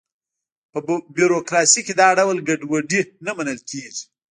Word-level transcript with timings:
په 0.71 0.79
بروکراسي 1.15 1.81
کې 1.85 1.93
دا 2.01 2.07
ډول 2.19 2.37
ګډوډي 2.47 3.01
نه 3.25 3.31
منل 3.37 3.59
کېږي. 3.69 4.03